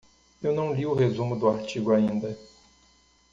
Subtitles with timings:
[0.41, 2.35] Eu não li o resumo do artigo ainda.